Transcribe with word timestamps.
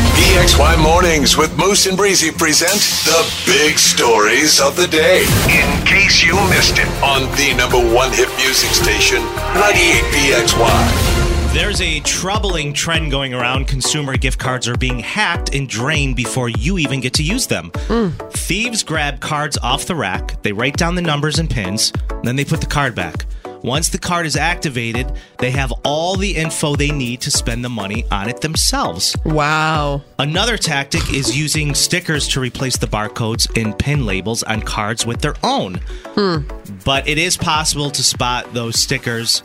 PXY 0.00 0.82
Mornings 0.82 1.36
with 1.36 1.56
Moose 1.58 1.86
and 1.86 1.96
Breezy 1.96 2.30
present 2.30 2.80
the 3.04 3.22
big 3.46 3.78
stories 3.78 4.60
of 4.60 4.76
the 4.76 4.86
day. 4.86 5.22
In 5.48 5.86
case 5.86 6.22
you 6.22 6.34
missed 6.48 6.78
it 6.78 6.88
on 7.02 7.22
the 7.36 7.54
number 7.56 7.78
one 7.94 8.10
hit 8.10 8.28
music 8.36 8.70
station, 8.70 9.18
98PXY. 9.54 11.52
There's 11.52 11.80
a 11.80 12.00
troubling 12.00 12.72
trend 12.72 13.10
going 13.10 13.34
around. 13.34 13.66
Consumer 13.66 14.16
gift 14.16 14.38
cards 14.38 14.68
are 14.68 14.76
being 14.76 15.00
hacked 15.00 15.54
and 15.54 15.68
drained 15.68 16.14
before 16.16 16.48
you 16.48 16.78
even 16.78 17.00
get 17.00 17.12
to 17.14 17.24
use 17.24 17.46
them. 17.48 17.72
Hmm. 17.74 18.10
Thieves 18.30 18.82
grab 18.82 19.20
cards 19.20 19.58
off 19.58 19.86
the 19.86 19.96
rack, 19.96 20.40
they 20.42 20.52
write 20.52 20.76
down 20.76 20.94
the 20.94 21.02
numbers 21.02 21.38
and 21.38 21.50
pins, 21.50 21.92
then 22.22 22.36
they 22.36 22.44
put 22.44 22.60
the 22.60 22.66
card 22.66 22.94
back. 22.94 23.26
Once 23.62 23.90
the 23.90 23.98
card 23.98 24.26
is 24.26 24.36
activated, 24.36 25.12
they 25.38 25.50
have 25.50 25.72
all 25.84 26.16
the 26.16 26.36
info 26.36 26.74
they 26.74 26.90
need 26.90 27.20
to 27.20 27.30
spend 27.30 27.64
the 27.64 27.68
money 27.68 28.04
on 28.10 28.28
it 28.28 28.40
themselves. 28.40 29.14
Wow. 29.24 30.02
Another 30.18 30.56
tactic 30.56 31.12
is 31.12 31.36
using 31.36 31.74
stickers 31.74 32.26
to 32.28 32.40
replace 32.40 32.78
the 32.78 32.86
barcodes 32.86 33.48
and 33.60 33.78
pin 33.78 34.06
labels 34.06 34.42
on 34.42 34.62
cards 34.62 35.04
with 35.04 35.20
their 35.20 35.34
own. 35.42 35.74
Hmm. 36.14 36.38
But 36.84 37.06
it 37.08 37.18
is 37.18 37.36
possible 37.36 37.90
to 37.90 38.02
spot 38.02 38.52
those 38.54 38.80
stickers. 38.80 39.42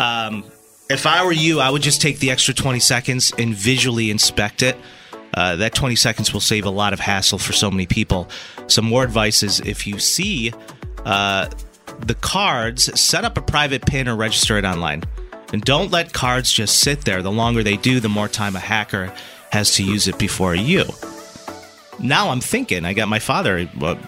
Um, 0.00 0.44
if 0.88 1.06
I 1.06 1.24
were 1.24 1.32
you, 1.32 1.60
I 1.60 1.70
would 1.70 1.82
just 1.82 2.00
take 2.00 2.18
the 2.18 2.30
extra 2.30 2.54
20 2.54 2.80
seconds 2.80 3.32
and 3.38 3.54
visually 3.54 4.10
inspect 4.10 4.62
it. 4.62 4.76
Uh, 5.34 5.56
that 5.56 5.74
20 5.74 5.94
seconds 5.94 6.32
will 6.32 6.40
save 6.40 6.64
a 6.64 6.70
lot 6.70 6.92
of 6.94 7.00
hassle 7.00 7.38
for 7.38 7.52
so 7.52 7.70
many 7.70 7.86
people. 7.86 8.28
Some 8.66 8.86
more 8.86 9.04
advice 9.04 9.42
is 9.42 9.60
if 9.60 9.86
you 9.86 9.98
see 9.98 10.52
uh, 11.04 11.48
the 12.00 12.14
cards, 12.14 12.98
set 13.00 13.24
up 13.24 13.36
a 13.38 13.42
private 13.42 13.84
pin 13.86 14.08
or 14.08 14.16
register 14.16 14.56
it 14.58 14.64
online. 14.64 15.04
And 15.52 15.62
don't 15.62 15.90
let 15.90 16.12
cards 16.12 16.52
just 16.52 16.80
sit 16.80 17.02
there. 17.06 17.22
The 17.22 17.30
longer 17.32 17.62
they 17.62 17.76
do, 17.76 18.00
the 18.00 18.08
more 18.08 18.28
time 18.28 18.54
a 18.56 18.60
hacker 18.60 19.12
has 19.50 19.74
to 19.76 19.82
use 19.82 20.06
it 20.08 20.18
before 20.18 20.54
you. 20.54 20.84
Now 21.98 22.28
I'm 22.30 22.40
thinking, 22.40 22.84
I 22.84 22.92
got 22.92 23.08
my 23.08 23.18
father 23.18 23.68
a 23.80 23.98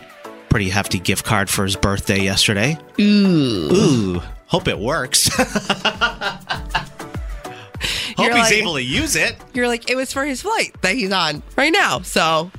pretty 0.51 0.69
hefty 0.69 0.99
gift 0.99 1.25
card 1.25 1.49
for 1.49 1.65
his 1.65 1.77
birthday 1.77 2.21
yesterday. 2.21 2.79
Ooh. 3.01 3.73
Ooh. 3.73 4.23
Hope 4.47 4.69
it 4.69 4.79
works. 4.79 5.29
Hope 8.17 8.27
You're 8.27 8.37
he's 8.37 8.45
like- 8.51 8.53
able 8.53 8.75
to 8.75 8.83
use 8.83 9.17
it. 9.17 9.37
You're 9.55 9.69
like, 9.69 9.89
it 9.91 9.97
was 9.97 10.13
for 10.13 10.25
his 10.25 10.43
flight 10.43 10.75
that 10.83 10.95
he's 10.95 11.13
on 11.13 11.43
right 11.57 11.73
now. 11.73 12.01
So 12.01 12.51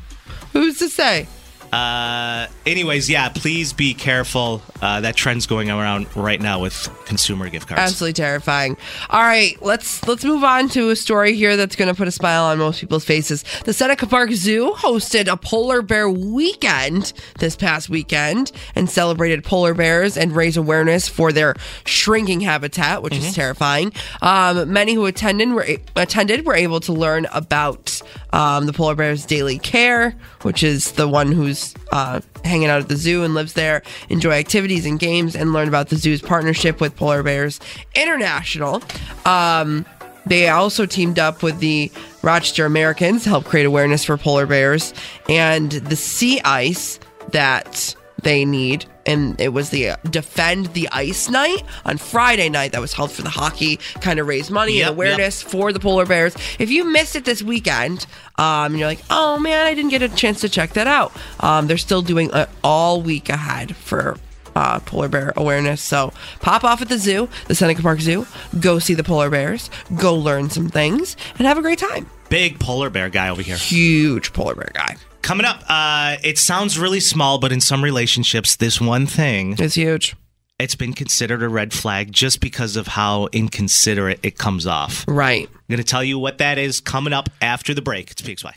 who's 0.54 0.80
to 0.80 0.90
say? 0.90 1.28
Uh, 1.72 2.48
anyways, 2.66 3.10
yeah, 3.10 3.30
please 3.30 3.74
be 3.74 3.94
careful. 3.94 4.62
Uh, 4.82 5.02
that 5.02 5.16
trend's 5.16 5.46
going 5.46 5.70
around 5.70 6.14
right 6.16 6.42
now 6.42 6.60
with 6.60 6.90
consumer 7.06 7.50
gift 7.50 7.68
cards. 7.68 7.82
Absolutely 7.82 8.14
terrifying. 8.14 8.78
All 9.10 9.22
right, 9.22 9.56
let's 9.62 10.06
let's 10.08 10.24
move 10.24 10.44
on 10.44 10.70
to 10.70 10.90
a 10.90 10.96
story 10.96 11.36
here 11.36 11.58
that's 11.58 11.76
going 11.76 11.88
to 11.88 11.96
put 11.96 12.08
a 12.08 12.12
smile 12.12 12.46
on 12.46 12.58
most 12.58 12.80
people's 12.80 13.06
faces. 13.06 13.44
The 13.66 13.74
Seneca 13.74 14.08
Park 14.08 14.32
Zoo 14.32 14.74
hosted 14.74 15.28
a 15.28 15.38
polar 15.38 15.82
bear 15.82 16.10
weekend 16.10 17.14
this 17.40 17.56
past 17.56 17.90
weekend 17.90 18.52
and 18.76 18.90
celebrated 18.90 19.44
polar 19.44 19.74
bears 19.74 20.18
and 20.18 20.36
raised 20.36 20.58
awareness 20.58 21.08
for 21.08 21.32
their 21.32 21.56
shrinking 21.86 22.42
habitat, 22.42 23.04
which 23.04 23.16
is 23.16 23.34
terrifying. 23.34 23.94
Um, 24.22 24.72
many 24.72 24.94
who 24.94 25.06
attended 25.06 25.52
were 25.52 25.68
attended 25.96 26.46
were 26.46 26.56
able 26.56 26.80
to 26.82 26.94
learn 26.94 27.28
about 27.34 28.02
um, 28.34 28.66
the 28.66 28.74
polar 28.74 28.96
bear's 28.96 29.26
daily 29.26 29.60
care, 29.60 30.16
which 30.42 30.64
is 30.64 30.94
the 30.94 31.08
one 31.08 31.32
who's 31.32 31.74
uh, 31.92 32.22
hanging 32.44 32.70
out 32.70 32.82
at 32.82 32.90
the 32.90 32.96
zoo 32.96 33.24
and 33.24 33.34
lives 33.34 33.54
there, 33.54 33.82
enjoy 34.10 34.32
activities 34.32 34.86
and 34.86 35.00
games, 35.00 35.36
and 35.36 35.54
learn 35.54 35.68
about 35.68 35.90
the 35.90 35.96
zoo's 35.96 36.22
partnership 36.22 36.82
with 36.82 36.96
Polar 36.96 37.24
Bears 37.24 37.60
International. 37.96 38.82
Um, 39.26 39.86
they 40.26 40.50
also 40.50 40.86
teamed 40.86 41.20
up 41.20 41.44
with 41.44 41.60
the 41.60 41.92
Rochester 42.22 42.66
Americans 42.66 43.24
to 43.24 43.30
help 43.30 43.46
create 43.46 43.66
awareness 43.66 44.06
for 44.06 44.18
polar 44.18 44.46
bears 44.46 44.94
and 45.28 45.72
the 45.72 45.96
sea 45.96 46.40
ice 46.42 47.00
that 47.32 47.96
they 48.22 48.46
need. 48.46 48.86
And 49.06 49.40
it 49.42 49.50
was 49.50 49.70
the 49.72 49.90
uh, 49.90 49.96
Defend 50.10 50.68
the 50.68 50.88
Ice 50.92 51.30
night 51.30 51.64
on 51.86 51.98
Friday 51.98 52.50
night 52.50 52.72
that 52.74 52.82
was 52.82 52.94
held 52.94 53.12
for 53.12 53.22
the 53.24 53.30
hockey, 53.30 53.78
kind 54.00 54.20
of 54.20 54.28
raise 54.28 54.52
money 54.52 54.78
Yep, 54.80 54.88
and 54.90 54.96
awareness 54.96 55.42
for 55.42 55.74
the 55.74 55.80
polar 55.80 56.06
bears. 56.06 56.36
If 56.60 56.70
you 56.70 56.84
missed 56.86 57.16
it 57.16 57.26
this 57.26 57.42
weekend, 57.42 58.06
um, 58.38 58.76
you're 58.76 58.88
like, 58.88 59.02
oh 59.10 59.40
man, 59.40 59.66
I 59.66 59.74
didn't 59.74 59.92
get 59.92 60.02
a 60.02 60.10
chance 60.10 60.42
to 60.42 60.50
check 60.50 60.74
that 60.74 60.88
out. 60.88 61.12
Um, 61.40 61.68
they're 61.68 61.78
still 61.78 62.02
doing 62.02 62.30
it 62.34 62.50
all 62.64 63.02
week 63.02 63.30
ahead 63.30 63.76
for 63.76 64.18
uh, 64.56 64.80
polar 64.80 65.08
bear 65.08 65.34
awareness. 65.36 65.82
So 65.82 66.14
pop 66.40 66.64
off 66.64 66.82
at 66.82 66.90
the 66.90 66.98
zoo, 66.98 67.30
the 67.48 67.56
Seneca 67.56 67.82
Park 67.82 68.02
Zoo, 68.02 68.28
go 68.60 68.80
see 68.80 68.94
the 68.94 69.04
polar 69.04 69.30
bears, 69.30 69.70
go 69.98 70.14
learn 70.16 70.50
some 70.50 70.70
things, 70.70 71.16
and 71.38 71.48
have 71.48 71.58
a 71.58 71.62
great 71.62 71.80
time. 71.80 72.10
Big 72.32 72.60
polar 72.60 72.90
bear 72.90 73.10
guy 73.10 73.28
over 73.28 73.42
here. 73.42 73.58
Huge 73.58 74.32
polar 74.32 74.56
bear 74.56 74.72
guy. 74.74 74.96
Coming 75.22 75.46
up, 75.46 75.62
uh, 75.68 76.16
it 76.24 76.38
sounds 76.38 76.80
really 76.80 77.02
small, 77.02 77.40
but 77.40 77.52
in 77.52 77.60
some 77.60 77.84
relationships, 77.84 78.56
this 78.56 78.80
one 78.80 79.06
thing, 79.06 79.56
It's 79.60 79.76
huge. 79.76 80.16
it's 80.58 80.74
been 80.74 80.94
considered 80.94 81.44
a 81.44 81.50
red 81.50 81.74
flag 81.74 82.14
just 82.14 82.40
because 82.40 82.78
of 82.78 82.88
how 82.88 83.28
inconsiderate 83.34 84.22
it 84.24 84.38
comes 84.38 84.66
off. 84.66 85.04
Right. 85.10 85.50
I'm 85.52 85.60
going 85.70 85.78
to 85.80 85.84
tell 85.84 86.06
you 86.06 86.18
what 86.18 86.38
that 86.38 86.58
is 86.58 86.80
coming 86.80 87.12
up 87.12 87.28
after 87.42 87.74
the 87.74 87.82
break. 87.82 88.12
It's 88.12 88.22
PXY. 88.22 88.54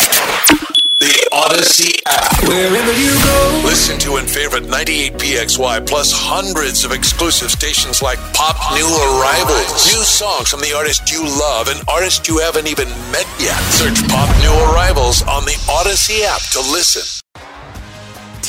The 1.04 1.28
Audacy 1.36 2.00
app. 2.08 2.48
Wherever 2.48 2.92
you 2.98 3.12
go. 3.22 3.62
Listen 3.62 3.98
to 3.98 4.16
and 4.16 4.26
favorite 4.26 4.64
98PXY 4.64 5.86
plus 5.86 6.10
hundreds 6.10 6.82
of 6.82 6.92
exclusive 6.92 7.50
stations 7.50 8.00
like 8.00 8.18
Pop 8.32 8.56
New 8.72 8.88
Arrivals. 8.88 9.84
New 9.92 10.02
songs 10.02 10.48
from 10.48 10.60
the 10.60 10.72
artists 10.74 11.12
you 11.12 11.20
love 11.20 11.68
and 11.68 11.78
artists 11.88 12.26
you 12.26 12.38
haven't 12.38 12.68
even 12.68 12.88
met 13.12 13.28
yet. 13.38 13.60
Search 13.68 14.00
Pop 14.08 14.34
New 14.40 14.72
Arrivals 14.72 15.20
on 15.24 15.44
the 15.44 15.52
Audacy 15.68 16.24
app 16.24 16.40
to 16.52 16.60
listen. 16.72 17.23